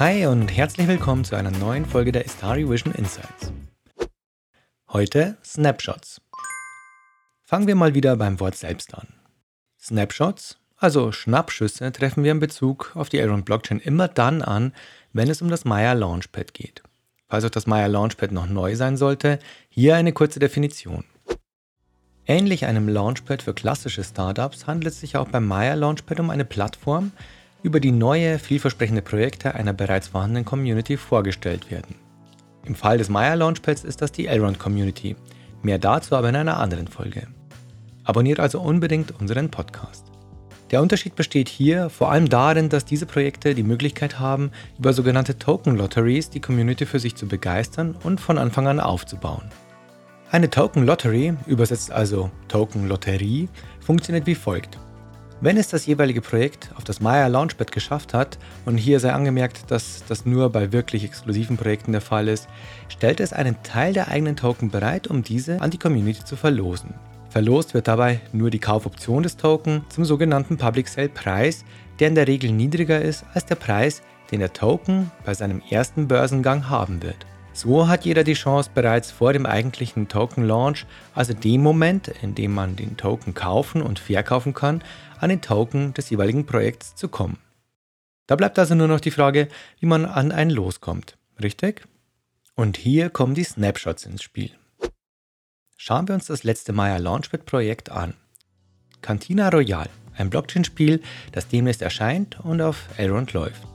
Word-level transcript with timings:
Hi 0.00 0.24
und 0.24 0.48
herzlich 0.48 0.88
willkommen 0.88 1.26
zu 1.26 1.36
einer 1.36 1.50
neuen 1.50 1.84
Folge 1.84 2.10
der 2.10 2.24
Istari 2.24 2.66
Vision 2.66 2.94
Insights. 2.94 3.52
Heute 4.88 5.36
Snapshots. 5.44 6.22
Fangen 7.42 7.66
wir 7.66 7.74
mal 7.74 7.92
wieder 7.92 8.16
beim 8.16 8.40
Wort 8.40 8.56
selbst 8.56 8.94
an. 8.94 9.08
Snapshots, 9.78 10.56
also 10.78 11.12
Schnappschüsse, 11.12 11.92
treffen 11.92 12.24
wir 12.24 12.32
in 12.32 12.40
Bezug 12.40 12.92
auf 12.94 13.10
die 13.10 13.20
Aaron 13.20 13.44
Blockchain 13.44 13.78
immer 13.78 14.08
dann 14.08 14.40
an, 14.40 14.72
wenn 15.12 15.28
es 15.28 15.42
um 15.42 15.50
das 15.50 15.66
Maya 15.66 15.92
Launchpad 15.92 16.54
geht. 16.54 16.82
Falls 17.28 17.44
auch 17.44 17.50
das 17.50 17.66
Maya 17.66 17.86
Launchpad 17.86 18.32
noch 18.32 18.48
neu 18.48 18.76
sein 18.76 18.96
sollte, 18.96 19.38
hier 19.68 19.96
eine 19.96 20.14
kurze 20.14 20.40
Definition. 20.40 21.04
Ähnlich 22.24 22.64
einem 22.64 22.88
Launchpad 22.88 23.42
für 23.42 23.52
klassische 23.52 24.02
Startups 24.02 24.66
handelt 24.66 24.94
es 24.94 25.00
sich 25.00 25.18
auch 25.18 25.28
beim 25.28 25.46
Maya 25.46 25.74
Launchpad 25.74 26.20
um 26.20 26.30
eine 26.30 26.46
Plattform, 26.46 27.12
über 27.62 27.80
die 27.80 27.92
neue, 27.92 28.38
vielversprechende 28.38 29.02
Projekte 29.02 29.54
einer 29.54 29.72
bereits 29.72 30.08
vorhandenen 30.08 30.44
Community 30.44 30.96
vorgestellt 30.96 31.70
werden. 31.70 31.94
Im 32.64 32.74
Fall 32.74 32.98
des 32.98 33.08
Maya 33.08 33.34
Launchpads 33.34 33.84
ist 33.84 34.02
das 34.02 34.12
die 34.12 34.26
Elrond 34.26 34.58
Community. 34.58 35.16
Mehr 35.62 35.78
dazu 35.78 36.16
aber 36.16 36.28
in 36.28 36.36
einer 36.36 36.58
anderen 36.58 36.88
Folge. 36.88 37.26
Abonniert 38.04 38.40
also 38.40 38.60
unbedingt 38.60 39.20
unseren 39.20 39.50
Podcast. 39.50 40.06
Der 40.70 40.80
Unterschied 40.80 41.16
besteht 41.16 41.48
hier 41.48 41.90
vor 41.90 42.12
allem 42.12 42.28
darin, 42.28 42.68
dass 42.68 42.84
diese 42.84 43.06
Projekte 43.06 43.54
die 43.54 43.64
Möglichkeit 43.64 44.20
haben, 44.20 44.52
über 44.78 44.92
sogenannte 44.92 45.36
Token 45.36 45.76
Lotteries 45.76 46.30
die 46.30 46.40
Community 46.40 46.86
für 46.86 47.00
sich 47.00 47.16
zu 47.16 47.26
begeistern 47.26 47.96
und 48.04 48.20
von 48.20 48.38
Anfang 48.38 48.68
an 48.68 48.78
aufzubauen. 48.78 49.50
Eine 50.30 50.48
Token 50.48 50.86
Lottery, 50.86 51.34
übersetzt 51.46 51.90
also 51.90 52.30
Token 52.46 52.86
Lotterie, 52.86 53.48
funktioniert 53.80 54.26
wie 54.26 54.36
folgt. 54.36 54.78
Wenn 55.42 55.56
es 55.56 55.68
das 55.68 55.86
jeweilige 55.86 56.20
Projekt 56.20 56.70
auf 56.76 56.84
das 56.84 57.00
Maya 57.00 57.26
Launchpad 57.26 57.72
geschafft 57.72 58.12
hat, 58.12 58.36
und 58.66 58.76
hier 58.76 59.00
sei 59.00 59.10
angemerkt, 59.12 59.70
dass 59.70 60.04
das 60.06 60.26
nur 60.26 60.50
bei 60.50 60.70
wirklich 60.70 61.02
exklusiven 61.02 61.56
Projekten 61.56 61.92
der 61.92 62.02
Fall 62.02 62.28
ist, 62.28 62.46
stellt 62.90 63.20
es 63.20 63.32
einen 63.32 63.56
Teil 63.62 63.94
der 63.94 64.08
eigenen 64.08 64.36
Token 64.36 64.70
bereit, 64.70 65.06
um 65.06 65.22
diese 65.22 65.62
an 65.62 65.70
die 65.70 65.78
Community 65.78 66.26
zu 66.26 66.36
verlosen. 66.36 66.92
Verlost 67.30 67.72
wird 67.72 67.88
dabei 67.88 68.20
nur 68.34 68.50
die 68.50 68.58
Kaufoption 68.58 69.22
des 69.22 69.38
Token 69.38 69.82
zum 69.88 70.04
sogenannten 70.04 70.58
Public 70.58 70.88
Sale 70.88 71.08
Preis, 71.08 71.64
der 72.00 72.08
in 72.08 72.16
der 72.16 72.28
Regel 72.28 72.52
niedriger 72.52 73.00
ist 73.00 73.24
als 73.32 73.46
der 73.46 73.54
Preis, 73.54 74.02
den 74.30 74.40
der 74.40 74.52
Token 74.52 75.10
bei 75.24 75.32
seinem 75.32 75.62
ersten 75.70 76.06
Börsengang 76.06 76.68
haben 76.68 77.02
wird. 77.02 77.24
So 77.52 77.88
hat 77.88 78.04
jeder 78.04 78.24
die 78.24 78.34
Chance, 78.34 78.70
bereits 78.74 79.10
vor 79.10 79.32
dem 79.32 79.44
eigentlichen 79.44 80.08
Token-Launch, 80.08 80.86
also 81.14 81.34
dem 81.34 81.62
Moment, 81.62 82.08
in 82.08 82.34
dem 82.34 82.54
man 82.54 82.76
den 82.76 82.96
Token 82.96 83.34
kaufen 83.34 83.82
und 83.82 83.98
verkaufen 83.98 84.54
kann, 84.54 84.82
an 85.18 85.30
den 85.30 85.40
Token 85.40 85.92
des 85.94 86.10
jeweiligen 86.10 86.46
Projekts 86.46 86.94
zu 86.94 87.08
kommen. 87.08 87.38
Da 88.26 88.36
bleibt 88.36 88.58
also 88.58 88.74
nur 88.74 88.88
noch 88.88 89.00
die 89.00 89.10
Frage, 89.10 89.48
wie 89.80 89.86
man 89.86 90.06
an 90.06 90.30
ein 90.30 90.50
loskommt, 90.50 91.18
richtig? 91.42 91.86
Und 92.54 92.76
hier 92.76 93.10
kommen 93.10 93.34
die 93.34 93.44
Snapshots 93.44 94.06
ins 94.06 94.22
Spiel. 94.22 94.52
Schauen 95.76 96.06
wir 96.06 96.14
uns 96.14 96.26
das 96.26 96.44
letzte 96.44 96.72
Maya 96.72 96.98
Launchpad-Projekt 96.98 97.90
an. 97.90 98.14
Cantina 99.02 99.48
Royale, 99.48 99.90
ein 100.16 100.30
Blockchain-Spiel, 100.30 101.02
das 101.32 101.48
demnächst 101.48 101.82
erscheint 101.82 102.38
und 102.40 102.60
auf 102.60 102.86
Elrond 102.98 103.32
läuft. 103.32 103.69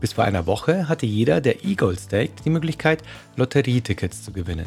Bis 0.00 0.12
vor 0.12 0.24
einer 0.24 0.46
Woche 0.46 0.88
hatte 0.88 1.06
jeder, 1.06 1.40
der 1.40 1.64
E-Gold 1.64 2.00
staked, 2.00 2.44
die 2.44 2.50
Möglichkeit, 2.50 3.02
Lotterietickets 3.36 4.22
zu 4.22 4.32
gewinnen. 4.32 4.66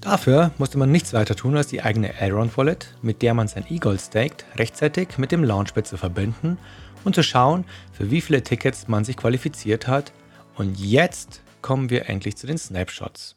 Dafür 0.00 0.52
musste 0.58 0.78
man 0.78 0.92
nichts 0.92 1.12
weiter 1.12 1.34
tun, 1.34 1.56
als 1.56 1.66
die 1.66 1.82
eigene 1.82 2.14
Elrond 2.20 2.56
Wallet, 2.56 2.94
mit 3.02 3.20
der 3.20 3.34
man 3.34 3.48
sein 3.48 3.64
E-Gold 3.68 4.00
staked, 4.00 4.44
rechtzeitig 4.56 5.18
mit 5.18 5.32
dem 5.32 5.42
Launchpad 5.42 5.86
zu 5.86 5.96
verbinden 5.96 6.56
und 7.04 7.16
zu 7.16 7.24
schauen, 7.24 7.64
für 7.92 8.10
wie 8.10 8.20
viele 8.20 8.42
Tickets 8.42 8.86
man 8.86 9.04
sich 9.04 9.16
qualifiziert 9.16 9.88
hat. 9.88 10.12
Und 10.56 10.78
jetzt 10.78 11.42
kommen 11.62 11.90
wir 11.90 12.08
endlich 12.08 12.36
zu 12.36 12.46
den 12.46 12.58
Snapshots. 12.58 13.34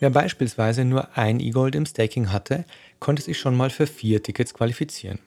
Wer 0.00 0.10
beispielsweise 0.10 0.84
nur 0.84 1.16
ein 1.16 1.40
E-Gold 1.40 1.74
im 1.74 1.86
Staking 1.86 2.32
hatte, 2.32 2.64
konnte 3.00 3.22
sich 3.22 3.38
schon 3.38 3.56
mal 3.56 3.70
für 3.70 3.86
vier 3.86 4.22
Tickets 4.22 4.52
qualifizieren. 4.52 5.20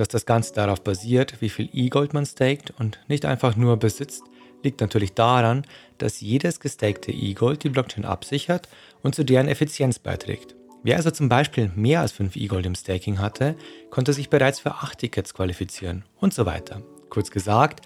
Dass 0.00 0.08
das 0.08 0.24
Ganze 0.24 0.54
darauf 0.54 0.82
basiert, 0.82 1.42
wie 1.42 1.50
viel 1.50 1.68
E-Gold 1.74 2.14
man 2.14 2.24
staked 2.24 2.72
und 2.78 2.98
nicht 3.06 3.26
einfach 3.26 3.54
nur 3.54 3.76
besitzt, 3.76 4.22
liegt 4.62 4.80
natürlich 4.80 5.12
daran, 5.12 5.66
dass 5.98 6.22
jedes 6.22 6.58
gestakte 6.58 7.12
E-Gold 7.12 7.64
die 7.64 7.68
Blockchain 7.68 8.06
absichert 8.06 8.66
und 9.02 9.14
zu 9.14 9.24
deren 9.24 9.46
Effizienz 9.46 9.98
beiträgt. 9.98 10.54
Wer 10.82 10.96
also 10.96 11.10
zum 11.10 11.28
Beispiel 11.28 11.70
mehr 11.74 12.00
als 12.00 12.12
5 12.12 12.34
E-Gold 12.36 12.64
im 12.64 12.76
Staking 12.76 13.18
hatte, 13.18 13.56
konnte 13.90 14.14
sich 14.14 14.30
bereits 14.30 14.58
für 14.58 14.72
8 14.72 14.96
Tickets 14.96 15.34
qualifizieren 15.34 16.06
und 16.16 16.32
so 16.32 16.46
weiter. 16.46 16.80
Kurz 17.10 17.30
gesagt, 17.30 17.84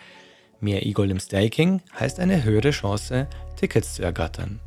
mehr 0.60 0.86
E-Gold 0.86 1.10
im 1.10 1.18
Staking 1.18 1.82
heißt 1.98 2.20
eine 2.20 2.44
höhere 2.44 2.70
Chance, 2.70 3.26
Tickets 3.56 3.94
zu 3.94 4.04
ergattern. 4.04 4.60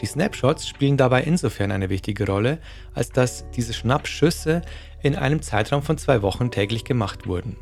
Die 0.00 0.06
Snapshots 0.06 0.68
spielen 0.68 0.96
dabei 0.96 1.22
insofern 1.22 1.72
eine 1.72 1.88
wichtige 1.88 2.26
Rolle, 2.26 2.58
als 2.94 3.10
dass 3.10 3.50
diese 3.50 3.72
Schnappschüsse 3.72 4.62
in 5.02 5.16
einem 5.16 5.40
Zeitraum 5.40 5.82
von 5.82 5.96
zwei 5.96 6.22
Wochen 6.22 6.50
täglich 6.50 6.84
gemacht 6.84 7.26
wurden. 7.26 7.56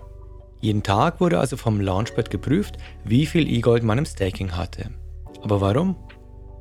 Jeden 0.60 0.82
Tag 0.82 1.20
wurde 1.20 1.38
also 1.38 1.56
vom 1.56 1.80
Launchpad 1.80 2.30
geprüft, 2.30 2.78
wie 3.04 3.26
viel 3.26 3.46
E-Gold 3.48 3.82
man 3.82 3.98
im 3.98 4.06
Staking 4.06 4.56
hatte. 4.56 4.90
Aber 5.42 5.60
warum? 5.60 5.96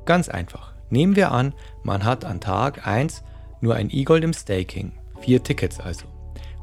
Ganz 0.04 0.28
einfach. 0.28 0.74
Nehmen 0.90 1.16
wir 1.16 1.32
an, 1.32 1.54
man 1.82 2.04
hat 2.04 2.24
an 2.24 2.40
Tag 2.40 2.86
1 2.86 3.24
nur 3.60 3.74
ein 3.74 3.88
E-Gold 3.90 4.22
im 4.22 4.34
Staking, 4.34 4.92
vier 5.20 5.42
Tickets 5.42 5.80
also. 5.80 6.04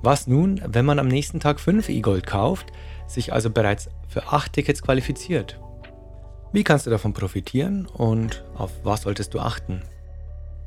Was 0.03 0.27
nun, 0.27 0.61
wenn 0.65 0.85
man 0.85 0.99
am 0.99 1.07
nächsten 1.07 1.39
Tag 1.39 1.59
5 1.59 1.89
E-Gold 1.89 2.25
kauft, 2.25 2.71
sich 3.07 3.33
also 3.33 3.49
bereits 3.49 3.89
für 4.07 4.31
8 4.31 4.53
Tickets 4.53 4.81
qualifiziert? 4.81 5.59
Wie 6.53 6.65
kannst 6.65 6.85
du 6.85 6.89
davon 6.89 7.13
profitieren 7.13 7.85
und 7.85 8.43
auf 8.55 8.71
was 8.83 9.03
solltest 9.03 9.33
du 9.33 9.39
achten? 9.39 9.83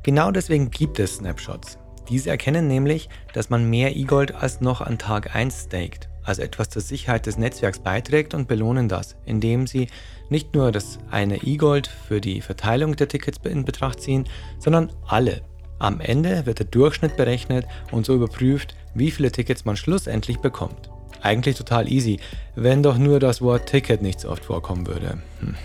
Genau 0.01 0.31
deswegen 0.31 0.71
gibt 0.71 0.97
es 0.97 1.17
Snapshots. 1.17 1.77
Diese 2.09 2.31
erkennen 2.31 2.67
nämlich, 2.67 3.07
dass 3.33 3.51
man 3.51 3.69
mehr 3.69 3.95
E-Gold 3.95 4.33
als 4.33 4.61
noch 4.61 4.81
an 4.81 4.97
Tag 4.97 5.35
1 5.35 5.65
staked, 5.65 6.09
also 6.23 6.41
etwas 6.41 6.69
zur 6.69 6.81
Sicherheit 6.81 7.27
des 7.27 7.37
Netzwerks 7.37 7.77
beiträgt 7.77 8.33
und 8.33 8.47
belohnen 8.47 8.89
das, 8.89 9.15
indem 9.25 9.67
sie 9.67 9.87
nicht 10.29 10.55
nur 10.55 10.71
das 10.71 10.97
eine 11.11 11.43
E-Gold 11.43 11.85
für 12.07 12.19
die 12.19 12.41
Verteilung 12.41 12.95
der 12.95 13.07
Tickets 13.07 13.39
in 13.43 13.63
Betracht 13.63 14.01
ziehen, 14.01 14.27
sondern 14.57 14.91
alle. 15.05 15.41
Am 15.77 15.99
Ende 15.99 16.47
wird 16.47 16.59
der 16.59 16.65
Durchschnitt 16.65 17.15
berechnet 17.15 17.67
und 17.91 18.07
so 18.07 18.15
überprüft, 18.15 18.75
wie 18.95 19.11
viele 19.11 19.31
Tickets 19.31 19.65
man 19.65 19.77
schlussendlich 19.77 20.39
bekommt. 20.39 20.89
Eigentlich 21.21 21.57
total 21.57 21.91
easy, 21.91 22.19
wenn 22.55 22.81
doch 22.81 22.97
nur 22.97 23.19
das 23.19 23.41
Wort 23.41 23.67
Ticket 23.67 24.01
nicht 24.01 24.19
so 24.19 24.29
oft 24.29 24.45
vorkommen 24.45 24.87
würde. 24.87 25.19
Hm. 25.41 25.55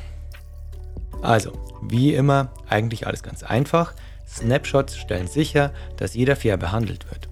Also, 1.23 1.53
wie 1.83 2.15
immer, 2.15 2.53
eigentlich 2.69 3.07
alles 3.07 3.23
ganz 3.23 3.43
einfach. 3.43 3.95
Snapshots 4.29 4.97
stellen 4.97 5.27
sicher, 5.27 5.73
dass 5.97 6.15
jeder 6.15 6.37
fair 6.37 6.57
behandelt 6.57 7.07
wird. 7.11 7.29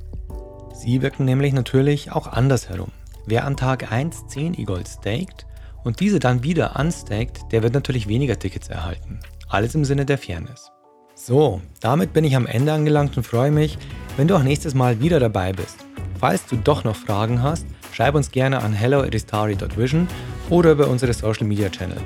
Sie 0.74 1.02
wirken 1.02 1.24
nämlich 1.24 1.52
natürlich 1.52 2.12
auch 2.12 2.26
andersherum. 2.26 2.92
Wer 3.26 3.44
an 3.44 3.56
Tag 3.56 3.90
1 3.90 4.28
10 4.28 4.54
E-Gold 4.54 4.88
staked 4.88 5.46
und 5.84 6.00
diese 6.00 6.18
dann 6.18 6.42
wieder 6.42 6.78
unstaked, 6.78 7.52
der 7.52 7.62
wird 7.62 7.74
natürlich 7.74 8.08
weniger 8.08 8.38
Tickets 8.38 8.68
erhalten. 8.68 9.20
Alles 9.48 9.74
im 9.74 9.84
Sinne 9.84 10.06
der 10.06 10.18
Fairness. 10.18 10.70
So, 11.14 11.60
damit 11.80 12.12
bin 12.12 12.24
ich 12.24 12.36
am 12.36 12.46
Ende 12.46 12.72
angelangt 12.72 13.16
und 13.16 13.24
freue 13.24 13.50
mich, 13.50 13.76
wenn 14.16 14.28
du 14.28 14.36
auch 14.36 14.42
nächstes 14.42 14.74
Mal 14.74 15.00
wieder 15.00 15.18
dabei 15.18 15.52
bist. 15.52 15.84
Falls 16.20 16.46
du 16.46 16.56
doch 16.56 16.84
noch 16.84 16.96
Fragen 16.96 17.42
hast, 17.42 17.66
schreib 17.92 18.14
uns 18.14 18.30
gerne 18.30 18.62
an 18.62 18.72
hello@istari.vision 18.72 20.06
oder 20.48 20.72
über 20.72 20.88
unsere 20.88 21.12
Social 21.12 21.46
Media 21.46 21.68
Channel. 21.68 21.98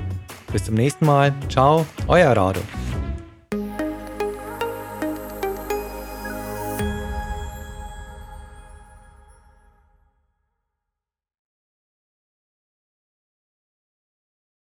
Bis 0.53 0.65
zum 0.65 0.75
nächsten 0.75 1.05
Mal. 1.05 1.33
Ciao, 1.49 1.85
euer 2.07 2.31
Rado. 2.37 2.61